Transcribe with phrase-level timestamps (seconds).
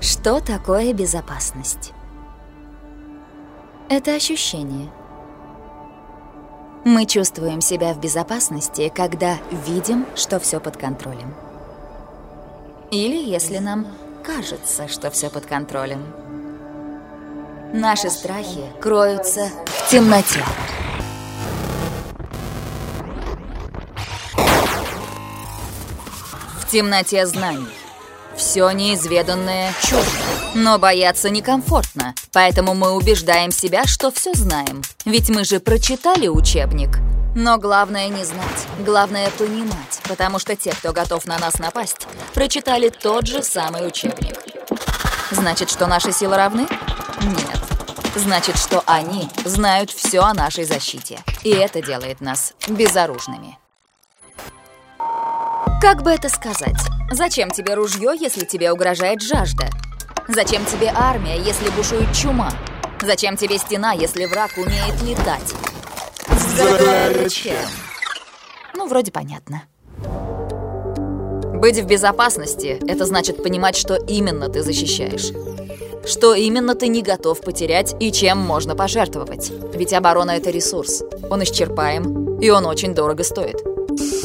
[0.00, 1.92] Что такое безопасность?
[3.90, 4.90] Это ощущение.
[6.86, 11.34] Мы чувствуем себя в безопасности, когда видим, что все под контролем.
[12.90, 13.88] Или если нам
[14.24, 16.02] кажется, что все под контролем.
[17.74, 20.42] Наши страхи кроются в темноте.
[26.58, 27.79] В темноте знаний.
[28.40, 30.06] Все неизведанное чуждо.
[30.54, 34.80] Но бояться некомфортно, поэтому мы убеждаем себя, что все знаем.
[35.04, 37.00] Ведь мы же прочитали учебник.
[37.36, 42.88] Но главное не знать, главное понимать, потому что те, кто готов на нас напасть, прочитали
[42.88, 44.38] тот же самый учебник.
[45.30, 46.66] Значит, что наши силы равны?
[47.20, 47.58] Нет.
[48.16, 51.18] Значит, что они знают все о нашей защите.
[51.42, 53.58] И это делает нас безоружными.
[55.82, 56.80] Как бы это сказать?
[57.12, 59.68] Зачем тебе ружье, если тебе угрожает жажда?
[60.28, 62.52] Зачем тебе армия, если бушует чума?
[63.02, 65.52] Зачем тебе стена, если враг умеет летать?
[66.56, 67.66] Зачем?
[68.76, 69.64] Ну, вроде понятно.
[71.54, 75.32] Быть в безопасности— это значит понимать, что именно ты защищаешь.
[76.06, 79.50] Что именно ты не готов потерять и чем можно пожертвовать.
[79.74, 81.02] Ведь оборона— это ресурс.
[81.28, 83.60] Он исчерпаем, и он очень дорого стоит.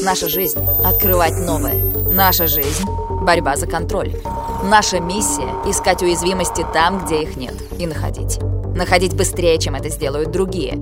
[0.03, 1.84] Наша жизнь— открывать новое.
[2.16, 2.85] Наша жизнь—
[3.23, 4.16] борьба за контроль.
[4.63, 8.39] Наша миссия— искать уязвимости там, где их нет, и находить.
[8.73, 10.75] Находить быстрее, чем это сделают другие.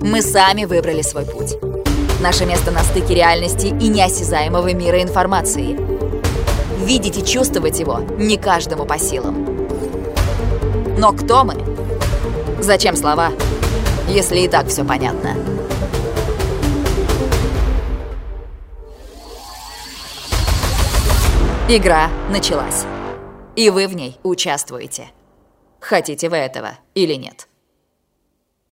[0.00, 1.58] Мы сами выбрали свой путь.
[2.22, 5.76] Наше место на стыке реальности и неосязаемого мира информации.
[6.82, 9.46] Видеть и чувствовать его не каждому по силам.
[10.96, 11.56] Но кто мы?
[12.60, 13.28] Зачем слова,
[14.08, 15.34] если и так все понятно?
[21.72, 22.84] Игра началась.
[23.54, 25.12] И вы в ней участвуете.
[25.78, 27.46] Хотите вы этого или нет?